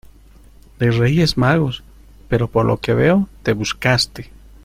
de 0.79 0.89
Reyes 0.89 1.37
Magos, 1.37 1.83
pero... 2.27 2.47
por 2.47 2.65
lo 2.65 2.77
que 2.79 2.95
veo 2.95 3.29
te 3.43 3.53
buscaste 3.53 4.31